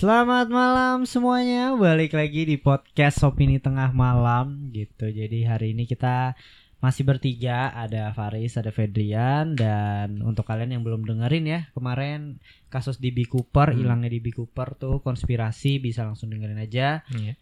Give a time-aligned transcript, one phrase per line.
[0.00, 5.12] Selamat malam semuanya, balik lagi di podcast Opini Tengah Malam gitu.
[5.12, 6.32] Jadi hari ini kita
[6.80, 12.40] masih bertiga, ada Faris, ada Fedrian dan untuk kalian yang belum dengerin ya, kemarin
[12.72, 13.76] kasus DB Cooper, Hmm.
[13.76, 17.04] hilangnya DB Cooper tuh konspirasi bisa langsung dengerin aja.
[17.12, 17.36] Iya.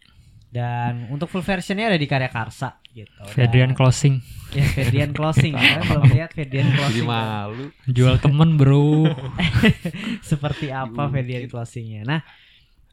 [0.51, 3.07] Dan untuk full versionnya ada di Karya Karsa gitu.
[3.23, 4.19] Dan- Fedrian closing
[4.49, 5.53] Ya, Fedrian closing.
[5.61, 7.05] Kalian belum lihat Fedrian Jadi closing.
[7.07, 7.23] kan?
[7.23, 7.65] malu.
[7.87, 9.07] jual temen bro
[10.29, 11.07] seperti apa.
[11.07, 12.01] Fedian closingnya.
[12.01, 12.21] Nah,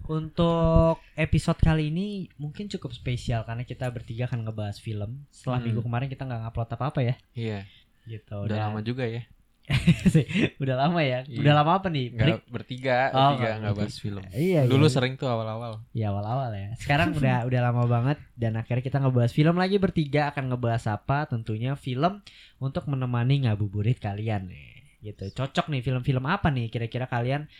[0.08, 2.06] untuk episode kali ini
[2.36, 5.24] mungkin cukup spesial karena kita bertiga akan ngebahas film.
[5.28, 5.66] Setelah Hmm.
[5.66, 7.58] minggu kemarin kita nggak ngupload apa-apa ya, Iya,
[8.04, 8.46] gitu.
[8.46, 9.22] udah Dan- lama juga ya.
[10.62, 11.26] udah lama ya.
[11.26, 11.42] Iya.
[11.42, 12.14] Udah lama apa nih?
[12.14, 14.22] Nggak bertiga, Oh, bertiga nggak bahas film.
[14.30, 14.62] Iya.
[14.62, 14.94] Dulu iya.
[14.94, 15.82] sering tuh awal-awal.
[15.90, 16.68] Ya awal-awal ya.
[16.78, 21.26] Sekarang udah udah lama banget dan akhirnya kita ngebahas film lagi bertiga akan ngebahas apa?
[21.26, 22.22] Tentunya film
[22.62, 24.70] untuk menemani ngabuburit kalian nih.
[25.02, 25.34] Gitu.
[25.34, 27.50] Cocok nih film-film apa nih kira-kira kalian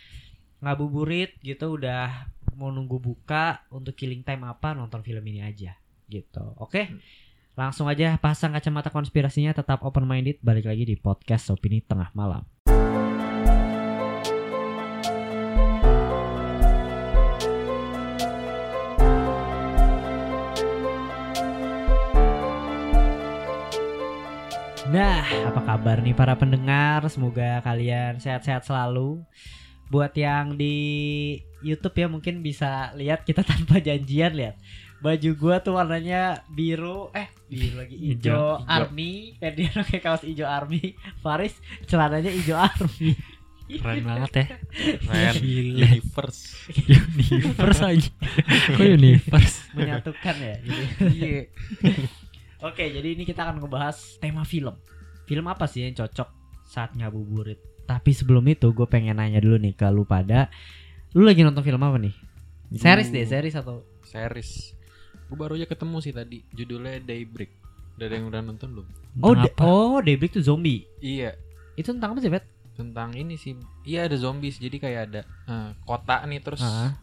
[0.57, 5.77] ngabuburit gitu udah mau nunggu buka untuk killing time apa nonton film ini aja
[6.09, 6.57] gitu.
[6.57, 6.89] Oke.
[7.53, 12.41] Langsung aja pasang kacamata konspirasinya tetap open minded balik lagi di podcast opini tengah malam.
[24.87, 27.03] Nah, apa kabar nih para pendengar?
[27.11, 29.19] Semoga kalian sehat-sehat selalu.
[29.87, 30.75] Buat yang di
[31.63, 34.55] YouTube ya mungkin bisa lihat kita tanpa janjian lihat.
[34.97, 38.65] Baju gua tuh warnanya biru, eh biru lagi hijau, Hijau, hijau.
[38.65, 39.11] army.
[39.37, 40.97] Ferdinand pakai kaos hijau army.
[41.23, 41.53] Faris
[41.85, 43.13] celananya hijau army.
[43.67, 44.45] keren banget ya
[45.03, 45.35] Keren.
[45.43, 46.55] Universe.
[47.19, 48.09] universe aja
[48.71, 50.55] kok universe Menyatukan ya.
[50.63, 51.03] Gitu.
[51.11, 51.41] Iya.
[52.63, 54.71] Oke, jadi ini kita akan ngebahas tema film.
[55.27, 56.31] Film apa sih yang cocok
[56.63, 57.59] saat ngabuburit?
[57.87, 60.51] Tapi sebelum itu gue pengen nanya dulu nih ke lu pada.
[61.15, 62.11] Lu lagi nonton film apa nih?
[62.75, 64.75] Series deh, series atau Series.
[65.27, 66.43] Gue baru aja ketemu sih tadi.
[66.51, 67.51] Judulnya Daybreak.
[67.95, 68.87] Udah ada yang udah nonton belum?
[69.23, 70.83] Oh, oh, Daybreak tuh zombie.
[70.99, 71.35] Iya.
[71.75, 72.43] Itu tentang apa sih, Bet?
[72.75, 73.55] Tentang ini sih.
[73.83, 74.59] Iya ada zombies.
[74.59, 76.93] Jadi kayak ada eh, kota nih terus Ah.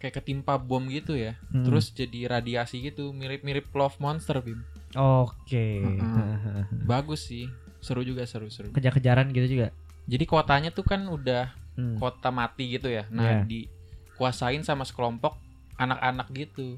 [0.00, 1.36] kayak ketimpa bom gitu ya.
[1.52, 1.68] Hmm.
[1.68, 3.12] Terus jadi radiasi gitu.
[3.12, 4.64] Mirip-mirip Love Monster, Bim.
[4.96, 5.84] Oke.
[5.84, 6.84] Mm-mm.
[6.90, 7.46] Bagus sih.
[7.80, 8.72] Seru juga seru-seru.
[8.72, 9.68] Kejar-kejaran gitu juga.
[10.10, 11.96] Jadi kotanya tuh kan udah Hmm.
[11.96, 13.06] kota mati gitu ya.
[13.08, 13.46] Nah, Iya.
[13.46, 15.38] dikuasain sama sekelompok
[15.76, 16.76] anak-anak gitu.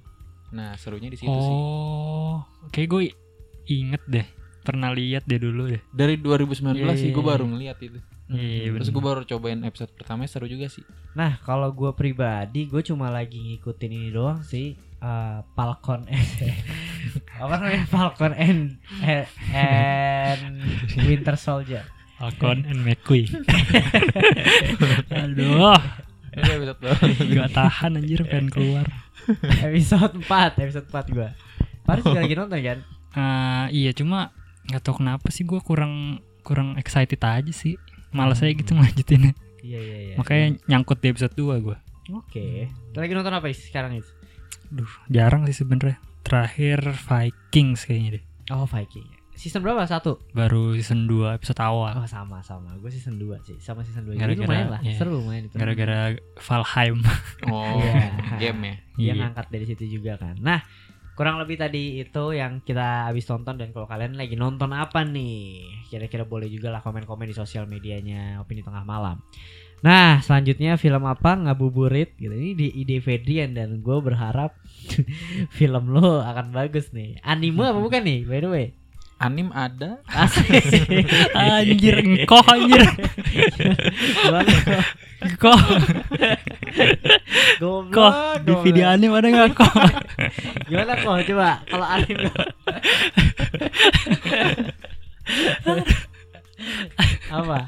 [0.50, 1.54] Nah, serunya di situ sih.
[1.56, 3.02] oh kayak gue
[3.66, 4.26] inget deh
[4.60, 7.30] pernah lihat deh dulu deh Dari 2019 sih gue Iya.
[7.32, 7.98] baru ngeliat itu.
[8.28, 8.94] Iya, Terus bener.
[8.94, 10.84] gue baru cobain episode pertama seru juga sih.
[11.12, 14.76] Nah, kalau gue pribadi, gue cuma lagi ngikutin ini doang sih.
[14.98, 16.06] eh, Falcon
[17.42, 20.62] apa namanya Falcon and and, and
[21.02, 21.82] Winter Soldier.
[22.22, 23.26] Falcon and McQueen.
[25.26, 25.74] Aduh.
[26.38, 27.02] Ini episode baru.
[27.18, 28.86] gak tahan anjir pengen keluar.
[29.42, 31.34] Episode 4 episode 4 gua.
[31.82, 32.78] Paris juga lagi nonton kan?
[33.18, 34.30] Ah, iya cuma
[34.70, 37.74] nggak tahu kenapa sih gue kurang kurang excited aja sih.
[38.14, 39.34] Malas aja gitu ngelanjutinnya.
[39.66, 40.14] Iya iya iya.
[40.14, 41.76] Makanya nyangkut di episode 2 gue
[42.14, 42.46] oke.
[42.94, 44.10] Lagi nonton apa Is, sekarang itu
[44.70, 45.98] Duh, jarang sih sebenernya.
[46.22, 48.24] Terakhir Vikings kayaknya deh.
[48.54, 49.82] oh Viking season berapa?
[49.84, 50.20] Satu?
[50.30, 51.96] Baru season 2 episode awal.
[51.96, 52.72] oh sama sama.
[52.76, 54.80] Gue season 2 sih sama season 2 jadi Gara-gara- lumayan lah.
[54.80, 54.94] iya.
[54.94, 55.98] seru lumayan itu Gara-gara
[56.36, 56.98] Valheim.
[57.50, 57.94] Oh, Iya.
[58.38, 58.74] game ya.
[58.94, 59.12] dia Iya.
[59.18, 60.36] ngangkat dari situ juga kan.
[60.38, 60.60] Nah
[61.12, 65.60] kurang lebih tadi itu yang kita habis tonton dan kalau kalian lagi nonton apa nih?
[65.86, 69.20] Kira-kira boleh juga lah komen-komen di sosial medianya opini tengah malam.
[69.82, 71.34] Nah selanjutnya film apa?
[71.34, 72.14] Ngabuburit.
[72.14, 72.30] Gitu.
[72.30, 74.54] Ini di ide Fedrian dan gue berharap
[75.58, 77.18] film lo akan bagus nih.
[77.20, 78.20] Anime apa bukan nih?
[78.22, 78.66] By the way
[79.22, 80.02] Anim ada.
[80.10, 80.50] Asik.
[81.38, 82.82] anjir, engkau anjir.
[84.26, 84.50] Gimana?
[87.86, 88.10] Kok
[88.42, 89.70] di video anime ada nggak kok?
[90.66, 92.26] Gimana kok coba kalau anime
[97.30, 97.58] apa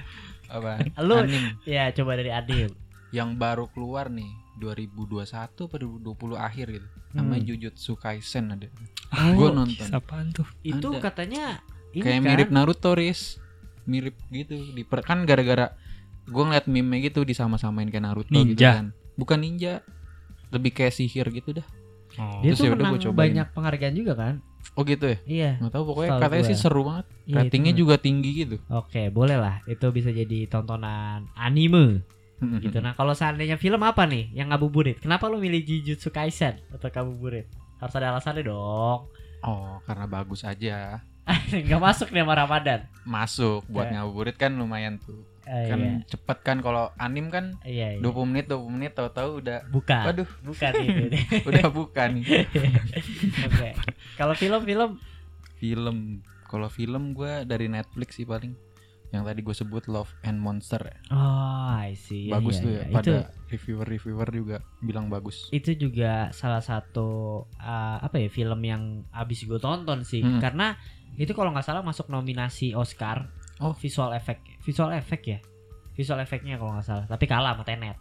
[0.51, 0.73] Apa?
[1.07, 2.75] Lu- Anim ya coba dari Adil
[3.15, 4.27] yang baru keluar nih
[4.59, 6.87] 2021 atau 2020 akhir gitu.
[7.13, 7.49] Namanya Hmm.
[7.49, 8.67] Jujutsu Kaisen ada.
[9.13, 9.87] Oh, Gue nonton.
[9.89, 10.47] Apaan tuh?
[10.61, 10.99] itu Ada.
[11.01, 11.45] katanya
[11.93, 12.27] ini Kayak kan?
[12.27, 13.39] mirip Naruto, Riz.
[13.85, 14.59] Mirip gitu.
[14.69, 15.71] Di kan gara-gara
[16.25, 18.71] gue ngeliat meme gitu disama-samain kayak Naruto gitu Ninja.
[18.75, 18.87] kan.
[19.15, 19.79] Bukan ninja.
[20.51, 21.67] Lebih kayak sihir gitu dah.
[22.15, 22.39] Oh.
[22.41, 23.19] dia Terus tuh udah menang gua cobain.
[23.29, 24.35] banyak penghargaan juga kan
[24.73, 25.19] Oh gitu ya?
[25.27, 26.49] iya Nggak tahu pokoknya Setahu katanya gua.
[26.49, 27.07] sih seru banget.
[27.27, 28.57] Iya, Ratingnya men- juga tinggi gitu.
[28.65, 32.07] oke boleh lah itu bisa jadi tontonan anime
[32.37, 36.87] gitu nah kalau seandainya film apa nih yang ngabuburit kenapa lu milih Jujutsu Kaisen atau
[36.87, 37.47] ngabuburit
[37.79, 39.09] harus ada alasannya dong
[39.41, 41.05] Oh, karena bagus aja.
[41.53, 42.81] nggak masuk nih sama Ramadan.
[43.05, 44.01] masuk buat Ya.
[44.01, 46.01] ngabuburit kan lumayan tuh Eh, kan iya.
[46.07, 48.01] cepet kan kalau anim kan Iya, iya.
[48.01, 50.01] 20 menit 20 menit tahu-tahu udah Bukan.
[50.03, 51.05] waduh Bukan itu.
[51.49, 52.11] udah bukan
[53.49, 53.69] Oke.
[54.17, 54.97] Kalau film-film
[55.55, 55.97] film
[56.45, 58.57] kalau film gua dari Netflix sih paling
[59.15, 60.97] yang tadi gue sebut Love and Monster ya.
[61.15, 62.27] Oh, I see.
[62.29, 62.79] Iya, bagus iya, tuh iya.
[62.83, 63.15] ya Itu pada
[63.49, 67.09] reviewer-reviewer juga bilang bagus itu juga salah satu
[67.57, 68.83] uh, apa ya film yang
[69.15, 70.43] abis gue tonton sih Hmm.
[70.43, 70.75] karena
[71.15, 73.31] itu kalau nggak salah masuk nominasi Oscar
[73.63, 73.71] Oh.
[73.79, 75.39] visual effect visual effect ya
[75.95, 77.95] visual efeknya kalau nggak salah tapi kalah sama Tenet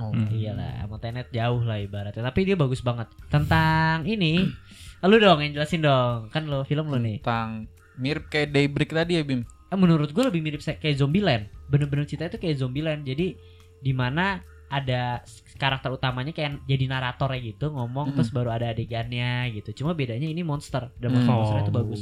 [0.00, 0.08] oh.
[0.08, 0.32] Hmm.
[0.32, 4.40] iyalah sama Tenet jauh lah ibaratnya tapi dia bagus banget tentang ini
[5.04, 7.68] lu dong yang jelasin dong kan lo film lo nih tentang
[8.00, 11.48] mirip kayak Daybreak tadi ya Bim menurut gue lebih mirip kayak Zombieland.
[11.66, 13.02] Bener-bener cerita itu kayak Zombieland.
[13.02, 13.34] Jadi
[13.78, 18.16] di mana ada s- karakter utamanya kayak jadi naratornya gitu ngomong Mm-mm.
[18.16, 19.82] terus baru ada adegannya gitu.
[19.82, 20.90] Cuma bedanya ini monster.
[20.96, 21.14] Dan Hmm.
[21.20, 22.00] monster monsternya itu bagus.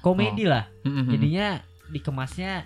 [0.00, 0.64] Komedi lah.
[0.82, 1.08] Mm-mm.
[1.08, 1.46] jadinya
[1.86, 2.64] dikemasnya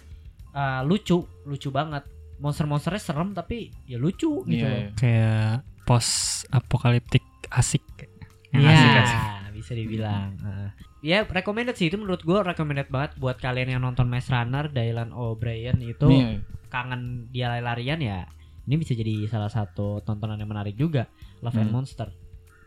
[0.51, 1.19] uh, lucu.
[1.45, 2.05] Lucu banget.
[2.35, 4.77] Monster-monsternya serem tapi ya lucu gitu Iya, loh.
[4.77, 4.91] iya.
[4.95, 5.49] kayak
[5.85, 6.13] post
[6.51, 7.83] apokaliptik asik.
[8.51, 9.21] Yang Iya, asik asik
[9.64, 10.37] bisa dibilang.
[10.37, 10.69] Heeh.
[11.00, 15.11] Ya, recommended sih itu menurut gue recommended banget buat kalian yang nonton Maze Runner, Dylan
[15.11, 16.44] O'Brien itu Iya.
[16.69, 18.20] kangen dia lari-larian ya.
[18.62, 21.08] Ini bisa jadi salah satu tontonan yang menarik juga,
[21.40, 21.76] Love and Hmm.
[21.78, 22.08] Monster.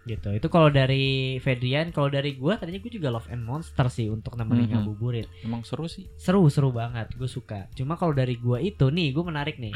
[0.03, 0.29] Gitu.
[0.31, 4.33] Itu kalau dari Fedrian, kalau dari gua tadinya gue juga Love and Monster sih untuk
[4.33, 4.73] nemenin Mhm.
[4.75, 5.27] ngabuburit.
[5.41, 7.11] emang seru sih Seru, seru banget.
[7.13, 7.67] Gue suka.
[7.73, 9.73] Cuma kalau dari gua itu nih, gue menarik nih.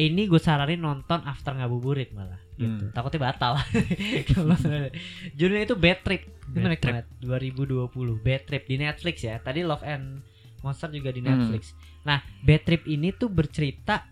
[0.00, 2.88] Ini gue saranin nonton after ngabuburit malah gitu.
[2.88, 2.90] Hmm.
[2.90, 3.60] Takutnya batal.
[5.36, 6.22] Judulnya itu Bad Trip.
[6.24, 6.94] Itu Bad menarik Trip.
[6.94, 7.06] banget.
[7.20, 9.36] 2020 Bad Trip di Netflix ya.
[9.38, 10.24] Tadi Love and
[10.60, 11.28] Monster juga di Hmm.
[11.30, 11.72] Netflix.
[12.02, 14.04] Nah, Bad Trip ini tuh bercerita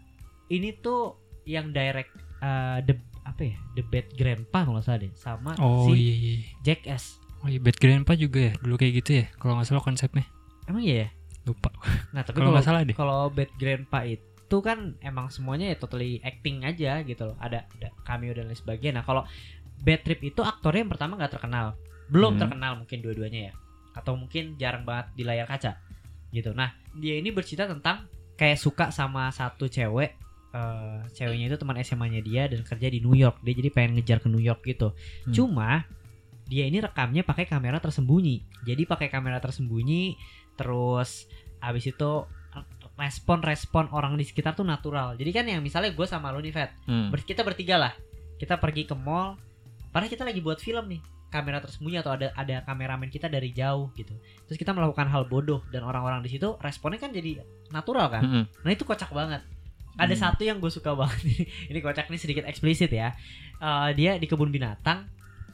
[0.46, 3.56] ini tuh yang direct uh, the apa ya?
[3.74, 6.32] The Bad Grandpa kalau salah deh sama oh si iya iya
[6.62, 7.20] Jackass.
[7.38, 10.24] oh iya Bad Grandpa juga ya dulu kayak gitu ya kalau nggak salah konsepnya
[10.64, 11.08] Emang iya ya?
[11.44, 11.68] lupa
[12.10, 14.24] Nah, tapi kalau kalau nggak salah deh kalau Bad Grandpa itu
[14.64, 17.36] kan emang semuanya ya totally acting aja gitu loh.
[17.36, 19.00] Ada ada cameo dan lain sebagainya.
[19.00, 19.22] Nah, kalau
[19.84, 21.76] Bad Trip itu aktornya yang pertama nggak terkenal.
[22.08, 22.40] Belum Hmm.
[22.48, 23.52] terkenal mungkin dua-duanya ya.
[23.92, 25.76] Atau mungkin jarang banget di layar kaca.
[26.32, 26.56] Gitu.
[26.56, 30.16] Nah, dia ini bercerita tentang kayak suka sama satu cewek
[30.48, 33.44] eh, ceweknya itu teman SMA-nya dia dan kerja di New York.
[33.44, 34.96] Dia jadi pengen ngejar ke New York gitu.
[35.28, 35.32] Hmm.
[35.36, 35.84] Cuma
[36.48, 38.64] dia ini rekamnya pakai kamera tersembunyi.
[38.64, 40.16] Jadi pakai kamera tersembunyi
[40.56, 41.28] terus
[41.60, 42.24] abis itu
[43.08, 45.16] respon-respon orang di sekitar tuh natural.
[45.16, 47.08] Jadi kan yang misalnya gue sama lu nih Fat, Hmm.
[47.08, 47.92] ber- kita bertiga lah,
[48.36, 49.40] kita pergi ke mall,
[49.88, 53.88] padahal kita lagi buat film nih, kamera tersembunyi atau ada ada kameramen kita dari jauh
[53.94, 54.12] gitu.
[54.44, 58.22] Terus kita melakukan hal bodoh dan orang-orang di situ responnya kan jadi natural kan.
[58.22, 58.44] Mm-mm.
[58.62, 59.40] Nah itu kocak banget.
[59.94, 60.22] Ada Hmm.
[60.22, 61.20] satu yang gue suka banget
[61.68, 61.80] ini.
[61.80, 63.12] Kocak nih sedikit eksplisit ya.
[63.58, 65.08] Eh, dia di kebun binatang,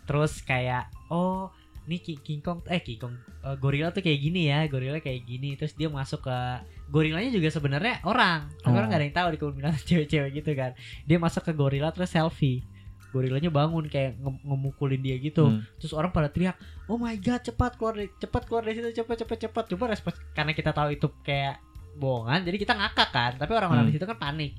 [0.04, 1.48] terus kayak oh
[1.84, 5.52] ini King, Kong eh King Kong eh, gorila tuh kayak gini ya, gorila kayak gini.
[5.54, 6.38] Terus dia masuk ke
[6.86, 8.48] gorilanya juga sebenarnya orang.
[8.58, 8.76] Tapi Oh.
[8.76, 10.72] orang gak ada yang tahu di kebun binatang cewek-cewek gitu kan.
[11.02, 12.64] Dia masuk ke gorila terus selfie.
[13.10, 15.62] Gorilanya bangun kayak nge- ngemukulin dia gitu Hmm.
[15.76, 19.16] terus orang pada teriak oh my god cepat keluar dari cepat keluar dari situ cepat
[19.20, 21.62] cepat cepat coba respon karena kita tahu itu kayak
[21.94, 23.90] bohongan jadi kita ngakak kan tapi orang-orang Hmm.
[23.90, 24.58] di situ kan panik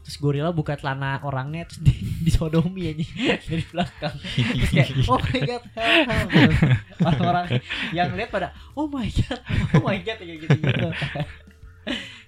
[0.00, 1.92] terus gorila buka celana orangnya terus di,
[2.24, 3.04] disodomi aja
[3.44, 6.56] dari belakang terus kayak oh my god help, help." Terus
[7.04, 7.46] orang-orang
[7.92, 9.40] yang lihat pada oh my god
[9.76, 10.88] oh my god kayak gitu gitu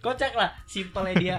[0.01, 1.37] kocak lah simpelnya dia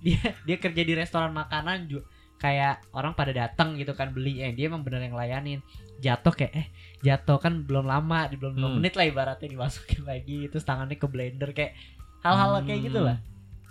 [0.00, 2.06] dia dia kerja di restoran makanan juga
[2.36, 5.60] kayak orang pada datang gitu kan beli eh dia emang bener yang layanin
[6.00, 6.66] jatuh kayak eh
[7.00, 8.80] jatuh kan belum lama di belum Hmm.
[8.80, 11.76] menit lah ibaratnya dimasukin lagi terus tangannya ke blender kayak
[12.20, 12.86] hal-hal kayak Hmm.
[12.88, 13.16] gitu lah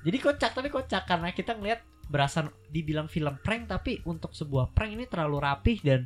[0.06, 4.94] jadi kocak tapi kocak karena kita ngelihat berasa dibilang film prank tapi untuk sebuah prank
[4.94, 6.06] ini terlalu rapih dan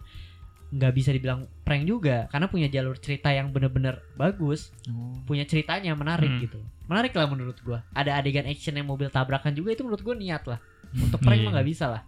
[0.70, 5.20] nggak bisa dibilang prank juga karena punya jalur cerita yang bener-bener bagus Oh.
[5.24, 6.42] punya ceritanya menarik Hmm.
[6.42, 7.82] gitu menarik lah menurut gua.
[7.92, 10.60] Ada adegan action yang mobil tabrakan juga itu menurut gua niat lah.
[10.94, 11.46] Untuk prank Iya.
[11.48, 12.02] mah nggak bisa lah.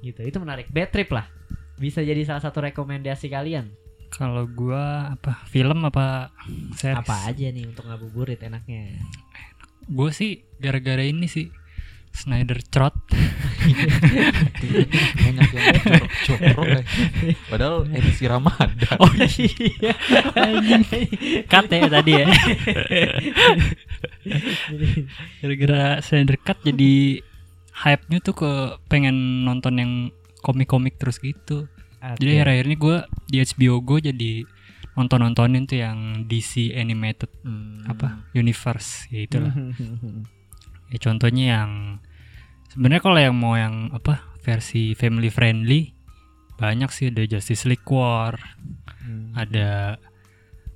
[0.00, 0.66] Gitu itu menarik.
[0.68, 1.26] Bad trip lah.
[1.76, 3.70] Bisa jadi salah satu rekomendasi kalian.
[4.08, 6.28] Kalau gua apa film apa
[6.76, 7.00] series?
[7.00, 9.00] Apa aja nih untuk ngabuburit enaknya?
[9.82, 11.48] Gue sih gara-gara ini sih
[12.12, 12.92] Snyder Trot
[14.66, 15.64] banyak yang
[16.22, 16.82] jorok-jorok ya.
[17.48, 18.96] Padahal edisi Ramadan.
[18.98, 19.92] oh iya
[21.46, 22.26] cut ya tadi ya
[25.40, 27.22] gara-gara Snyder Cut jadi
[27.72, 28.50] hype-nya tuh ke
[28.86, 29.92] pengen nonton yang
[30.42, 31.66] komik-komik terus gitu
[32.18, 32.96] jadi akhir-akhir ini gue
[33.30, 34.32] di HBO gue jadi
[34.92, 37.82] nonton-nontonin tuh yang DC animated Hmm.
[37.88, 39.50] apa universe ya itulah
[40.92, 41.70] ya contohnya yang
[42.70, 45.94] sebenarnya kalau yang mau yang apa versi family friendly
[46.54, 48.38] banyak sih ada Justice League War
[49.02, 49.34] Hmm.
[49.34, 49.98] ada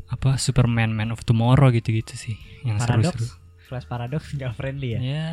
[0.07, 3.15] apa Superman Man of Tomorrow gitu-gitu sih yang Paradox.
[3.15, 3.27] seru-seru.
[3.63, 5.01] Flash Paradox nggak friendly ya?
[5.01, 5.31] Ya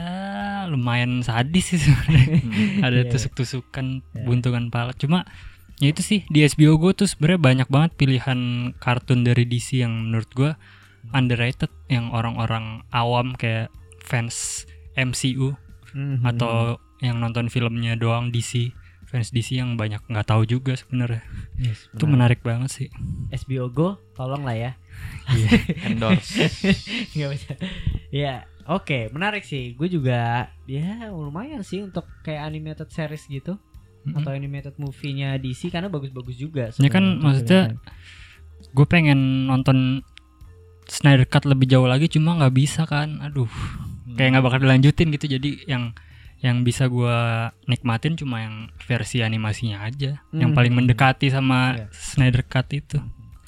[0.65, 2.37] lumayan sadis sih sebenarnya.
[2.37, 2.81] Hmm.
[2.81, 3.09] Ada Iya.
[3.09, 4.23] tusuk-tusukan, Iya.
[4.23, 4.93] buntungan pala.
[4.93, 5.25] Cuma
[5.77, 8.39] ya itu sih di HBO Go tuh sebenarnya banyak banget pilihan
[8.77, 10.53] kartun dari DC yang menurut gua
[11.11, 15.57] underrated yang orang-orang awam kayak fans MCU
[15.91, 16.25] Mhm.
[16.25, 18.71] atau yang nonton filmnya doang DC
[19.03, 21.21] fans DC yang banyak nggak tahu juga sebenarnya
[21.59, 22.89] Yes, itu menarik banget sih
[23.29, 24.71] SBO Go, tolong lah ya.
[25.87, 26.49] endorse
[27.13, 27.53] Nggak bisa.
[28.13, 29.73] Ya, oke, menarik sih.
[29.73, 33.57] Gue juga ya lumayan sih untuk kayak animated series gitu
[34.05, 34.21] Mm-mm.
[34.21, 36.69] atau animated movie-nya DC karena bagus-bagus juga.
[36.77, 37.77] Ya kan, maksudnya
[38.71, 40.05] gue pengen nonton
[40.87, 43.47] Snyder Cut lebih jauh lagi cuma nggak bisa kan aduh
[44.15, 45.95] kayak nggak bakal dilanjutin gitu jadi yang
[46.43, 50.57] yang bisa gua nikmatin cuma yang versi animasinya aja yang Hmm.
[50.59, 51.87] paling mendekati sama Iya.
[51.89, 52.99] Snyder Cut itu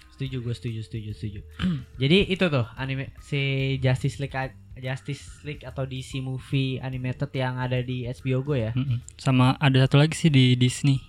[0.09, 1.39] setuju gue setuju setuju setuju.
[2.01, 3.39] Jadi itu tuh anime si
[3.77, 4.31] Justice League
[4.77, 8.71] Justice League atau DC movie animated yang ada di HBO Go ya.
[9.15, 11.03] Sama ada satu lagi sih di Disney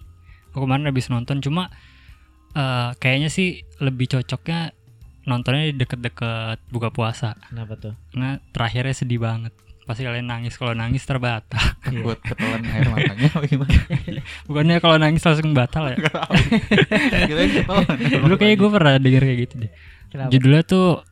[0.51, 1.71] aku kemarin habis nonton cuma
[2.53, 4.75] eh, kayaknya sih lebih cocoknya
[5.23, 7.95] nontonnya di deket-deket buka puasa Kenapa tuh?
[8.11, 9.53] karena terakhirnya sedih banget
[9.87, 13.71] pasti kalian nangis kalau nangis terbata buat ketelan air matanya apa gimana?
[14.51, 15.97] Bukannya kalau nangis langsung batal ya?
[18.27, 19.71] Dulu kayaknya gue pernah denger kayak gitu deh.
[20.11, 20.31] Kenapa?
[20.35, 21.07] judulnya tuh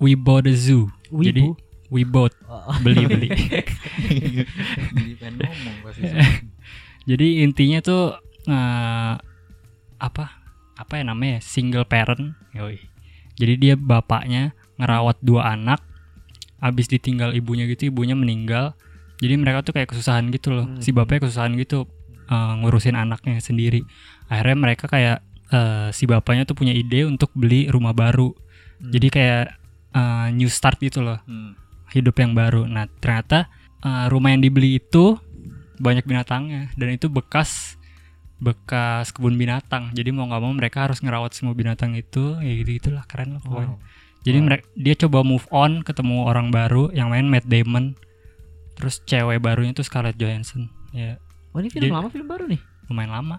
[0.00, 0.88] We Bought a Zoo.
[1.12, 1.28] Wibu?
[1.28, 1.44] jadi
[1.92, 3.28] We Bought Oh, beli beli.
[7.10, 8.16] Jadi intinya tuh
[8.48, 9.14] eh,
[10.00, 10.24] apa?
[10.80, 11.44] Apa ya namanya?
[11.44, 12.32] Single parent.
[12.56, 12.80] Yoi.
[13.34, 15.82] jadi dia bapaknya ngerawat dua anak
[16.60, 18.74] abis ditinggal ibunya gitu ibunya meninggal
[19.18, 20.82] jadi mereka tuh kayak kesusahan gitu loh Hmm.
[20.82, 21.86] si bapaknya kesusahan gitu
[22.24, 23.82] eh, ngurusin anaknya sendiri
[24.26, 28.32] akhirnya mereka kayak eh, si bapaknya tuh punya ide untuk beli rumah baru
[28.80, 28.90] Hmm.
[28.90, 29.44] jadi kayak
[29.94, 31.54] eh, new start gitu loh Hmm.
[31.94, 32.66] hidup yang baru.
[32.66, 33.46] Nah ternyata
[33.86, 35.14] uh, rumah yang dibeli itu
[35.78, 37.78] banyak binatangnya dan itu bekas
[38.42, 39.94] bekas kebun binatang.
[39.94, 42.34] Jadi mau nggak mau mereka harus ngerawat semua binatang itu.
[42.42, 43.78] Ya gitu gitulah keren lah pokoknya.
[43.78, 43.80] Wow.
[44.24, 44.46] Jadi Wow.
[44.46, 47.92] mereka dia coba move on, ketemu orang baru yang main Matt Damon.
[48.74, 50.66] Terus cewek barunya tuh Scarlett Johansson.
[50.90, 51.20] Ya
[51.52, 52.58] Oh ini film Jadi- lama film baru nih.
[52.84, 53.36] lumayan lama.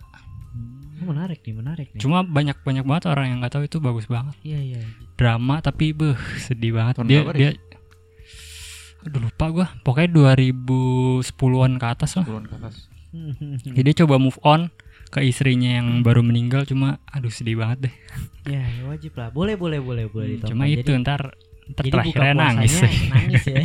[0.95, 1.99] Oh, menarik nih, menarik nih.
[1.99, 4.31] Cuma banyak banyak banget orang yang nggak tahu itu bagus banget.
[4.41, 4.79] Iya iya.
[5.13, 6.97] Drama tapi beh sedih banget.
[6.97, 7.49] Tahun dia dia
[9.03, 9.65] Aduh lupa gua.
[9.81, 12.25] Pokoknya 2010-an ke atas lah.
[12.25, 12.89] turun ke atas
[13.63, 14.67] Jadi dia coba move on
[15.07, 17.95] ke istrinya yang baru meninggal cuma aduh sedih banget deh.
[18.47, 19.29] ya, ya wajib lah.
[19.29, 21.21] Boleh boleh boleh boleh Hmm, cuma itu Jadi- ntar
[21.65, 22.73] ntar Jadi terakhirnya buka nangis.
[22.75, 23.57] puasanya nangis ya.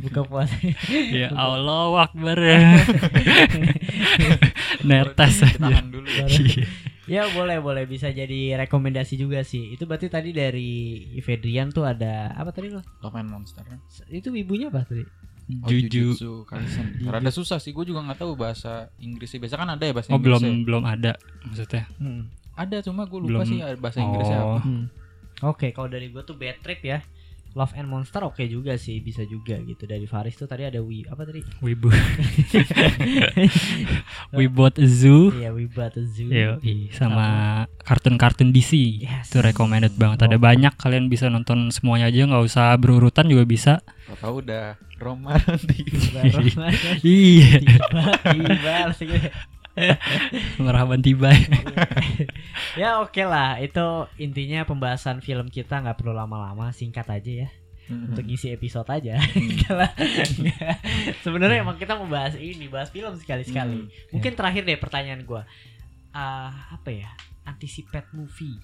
[0.00, 0.54] buka puasa.
[1.12, 2.38] ya Allah Akbar.
[4.82, 5.80] Netes aja.
[5.82, 6.64] dulu ya Iya.
[7.04, 9.72] ya boleh boleh bisa jadi rekomendasi juga sih.
[9.72, 10.72] Itu berarti tadi dari
[11.18, 12.80] Fedrian tuh ada apa tadi lo?
[13.00, 13.64] Love and Monster
[14.08, 15.04] Itu ibunya apa tadi?
[15.44, 16.16] Oh, Juju.
[16.16, 17.04] Jujutsu Kaisen.
[17.04, 19.40] Rada susah sih, gue juga nggak tahu bahasa Inggrisnya.
[19.40, 20.64] Biasa kan ada ya bahasa Oh belum Inggrisnya.
[20.64, 21.84] belum ada maksudnya.
[21.96, 22.22] Hmm.
[22.54, 23.44] Ada, cuma gue lupa Belum.
[23.44, 24.48] sih bahasa Inggrisnya Oh.
[24.54, 24.60] apa.
[24.62, 24.84] Hmm.
[25.44, 26.98] Oke, kalau dari gue tuh Bad Trip ya.
[27.54, 29.86] Love and Monster oke juga sih, bisa juga gitu.
[29.86, 31.38] Dari Faris tuh tadi ada Wi apa tadi?
[31.62, 31.86] Wibu.
[34.36, 35.30] We bought a zoo.
[35.30, 36.26] Iya, We Bought a Zoo.
[36.34, 36.58] Yo,
[36.90, 37.26] sama
[37.86, 38.74] kartun-kartun DC.
[39.06, 39.30] Yes.
[39.30, 40.26] Itu recommended banget.
[40.26, 43.72] Ada banyak kalian bisa nonton semuanya aja nggak usah berurutan juga bisa.
[44.10, 46.10] Gak tau udah romantis.
[46.10, 46.72] Tiba, Roman.
[47.06, 47.62] Iya.
[47.62, 48.02] tiba,
[48.34, 49.28] tiba, gitu.
[50.58, 51.34] Merhaban tiba.
[52.80, 57.48] ya oke lah, itu intinya pembahasan film kita nggak perlu lama-lama, singkat aja ya.
[57.84, 58.14] Hmm.
[58.14, 59.20] Untuk ngisi episode aja.
[59.68, 59.84] Kalau
[61.24, 63.84] sebenarnya emang kita mau bahas ini, bahas film sekali-sekali.
[63.84, 63.90] Hmm.
[64.14, 65.44] Mungkin terakhir deh pertanyaan gua.
[66.14, 67.10] Ah, apa ya?
[67.44, 68.56] Anticipate movie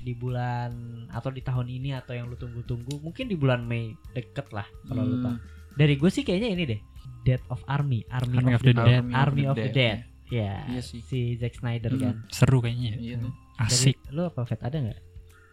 [0.00, 0.72] di bulan
[1.12, 5.04] atau di tahun ini atau yang lu tunggu-tunggu mungkin di bulan Mei deket lah kalau
[5.04, 5.24] lu Hmm.
[5.28, 5.36] tahu
[5.76, 6.80] dari gue sih kayaknya ini deh
[7.20, 11.02] Dead of Army Army, Army of, the, Dead Army of the Dead ya Iya sih.
[11.02, 12.00] si Zack Snyder Hmm.
[12.00, 12.90] kan Seru kayaknya.
[12.92, 12.98] ya.
[12.98, 13.32] Iya tuh.
[13.58, 13.96] Asik.
[14.00, 15.00] Dari- lu apa Fet ada nggak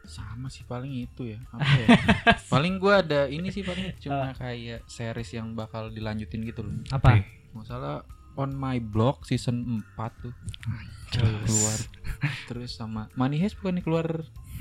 [0.04, 1.40] Sama sih paling itu ya.
[1.50, 1.88] Apa ya?
[2.48, 6.72] paling gue ada ini sih paling cuma kayak series yang bakal dilanjutin gitu loh.
[6.88, 10.34] apa Masalah On My Block season 4 tuh
[11.42, 11.80] keluar.
[12.46, 14.08] Terus sama Money Heist bukannya keluar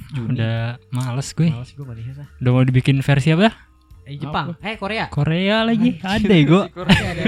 [0.08, 0.32] Juni?
[0.32, 1.46] Udah males gue.
[1.46, 3.52] Males gue manis ah Udah mau dibikin versi apa?
[4.06, 4.54] Eh, Jepang.
[4.62, 5.04] Eh Korea.
[5.10, 5.98] Korea lagi.
[6.14, 7.24] Ada ya Koreanya.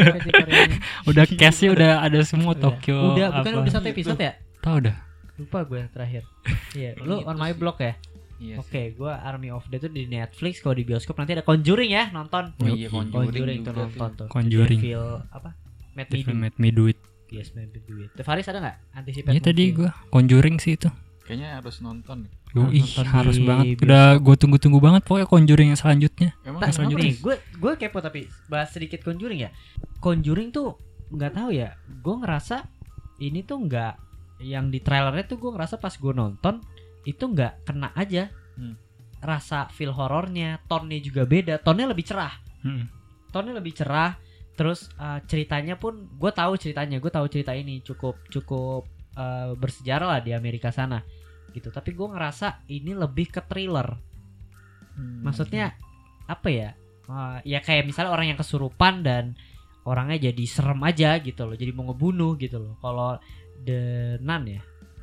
[1.10, 1.92] Udah cashnya udah.
[2.06, 2.62] ada semua Udah.
[2.70, 3.18] Tokyo.
[3.18, 3.62] udah bukan apa.
[3.66, 4.32] udah satu episode ya?
[4.62, 4.96] Tahu dah.
[5.38, 6.22] lupa gue terakhir.
[6.78, 7.94] Iya lu Itu on my block ya?
[8.38, 10.62] Iya oke gue Army of the Dead tuh di Netflix.
[10.62, 12.54] Kalau di bioskop nanti ada Conjuring ya nonton.
[12.58, 14.26] Oh iya Conjuring Conjuring, tuh juga nonton tuh.
[14.30, 14.80] Conjuring.
[14.82, 15.04] Devil
[15.34, 15.50] apa?
[15.98, 16.98] Devil Midu Made Me Do It.
[17.28, 18.76] Yes, Matt Midu Teh Faris ada nggak?
[18.96, 20.88] Antisipasi Iya tadi gue Conjuring sih itu.
[21.28, 22.24] Kayaknya harus nonton.
[22.24, 22.32] nih.
[22.56, 23.64] Yoi, Nonton harus di banget.
[23.68, 23.84] bioskop.
[23.84, 26.30] Udah gue tunggu-tunggu banget pokoknya Conjuring yang selanjutnya.
[26.40, 29.50] Emang Nah, nih, gue gue kepo tapi bahas sedikit Conjuring ya.
[30.00, 30.80] Conjuring tuh
[31.12, 31.76] nggak tahu ya.
[32.00, 32.64] Gue ngerasa
[33.20, 33.94] ini tuh nggak
[34.40, 36.64] yang di trailernya tuh gue ngerasa pas gue nonton
[37.04, 38.32] itu nggak kena aja.
[38.56, 38.80] Hmm.
[39.20, 41.60] Rasa feel horornya, tonnya juga beda.
[41.60, 42.32] Tonnya lebih cerah.
[42.64, 42.88] Hmm.
[43.28, 44.16] Tonnya lebih cerah.
[44.56, 46.96] Terus uh, ceritanya pun gue tahu ceritanya.
[46.96, 48.88] Gue tahu cerita ini cukup cukup
[49.20, 51.04] uh, bersejarah lah di Amerika sana
[51.50, 51.68] gitu.
[51.68, 53.96] Tapi gue ngerasa ini lebih ke thriller
[54.90, 55.22] Hmm.
[55.22, 55.78] maksudnya
[56.26, 56.70] apa ya
[57.06, 59.32] Eh, ya kayak misalnya orang yang kesurupan dan
[59.82, 63.16] orangnya jadi serem aja gitu loh jadi mau ngebunuh gitu loh kalau
[63.58, 63.80] The
[64.18, 64.60] Nun ya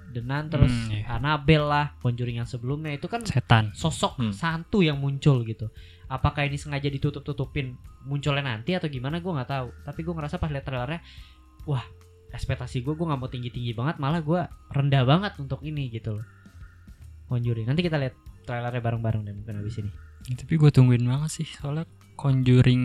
[0.08, 1.10] The Nun terus Hmm, iya.
[1.12, 3.74] Annabelle lah Conjuring yang sebelumnya itu kan Setan.
[3.74, 4.30] sosok Hmm.
[4.32, 5.74] santu yang muncul gitu
[6.06, 7.74] apakah ini sengaja ditutup-tutupin
[8.04, 11.02] munculnya nanti atau gimana gue nggak tahu tapi gue ngerasa pas liat trailernya
[11.66, 11.82] wah
[12.30, 16.26] ekspektasi gue gue nggak mau tinggi-tinggi banget malah gue rendah banget untuk ini gitu loh
[17.26, 18.14] Conjuring nanti kita lihat
[18.44, 19.92] trailernya bareng-bareng deh mungkin habis ini
[20.26, 22.84] Ya, tapi gue tungguin banget sih soalnya Conjuring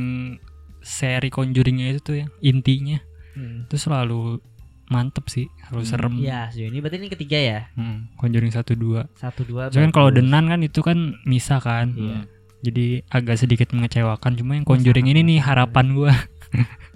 [0.78, 3.00] seri Conjuringnya itu tuh yang intinya
[3.64, 4.42] itu selalu
[4.90, 5.88] mantep sih, selalu Hmm.
[5.88, 6.14] serem.
[6.18, 7.58] Ya, sejauh ini berarti ini ketiga ya.
[7.78, 9.06] Hmm, Conjuring 1 2.
[9.14, 9.70] Satu dua.
[9.70, 10.10] Soalnya kan kalau.
[10.10, 11.94] Denan kan itu kan misa kan.
[11.94, 12.26] Iya.
[12.60, 16.10] Jadi agak sedikit mengecewakan cuma yang Conjuring sangat ini nih harapan gua.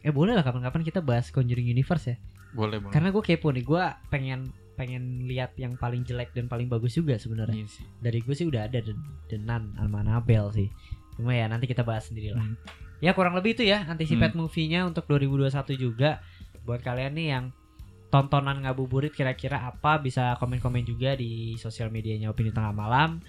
[0.00, 2.16] Eh boleh lah kapan-kapan kita bahas Conjuring Universe ya.
[2.56, 2.92] Boleh, boleh.
[2.96, 7.18] Karena gue kepo nih, gue pengen pengen lihat yang paling jelek dan paling bagus juga
[7.18, 7.66] sebenarnya.
[7.66, 7.84] Iya sih.
[7.98, 8.78] Dari gue sih udah ada
[9.26, 10.68] sama Annabelle sih.
[11.18, 12.46] Cuma ya nanti kita bahas sendiri lah.
[12.46, 12.54] Hmm.
[13.02, 16.22] Ya kurang lebih itu ya anticipate movie-nya untuk 2021 juga.
[16.62, 17.44] Buat kalian nih yang
[18.08, 23.20] tontonan ngabuburit kira-kira apa bisa komen-komen juga di sosial medianya Opini Tengah Malam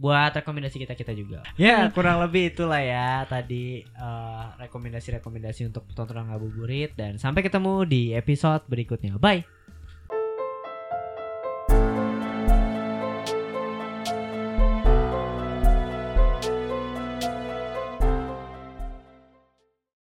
[0.00, 1.44] buat rekomendasi kita kita juga.
[1.60, 8.02] Ya kurang lebih itulah ya tadi eh, rekomendasi-rekomendasi untuk tontonan ngabuburit dan sampai ketemu di
[8.16, 9.20] episode berikutnya.
[9.20, 9.44] Bye.